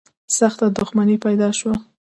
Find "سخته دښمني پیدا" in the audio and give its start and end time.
0.37-1.49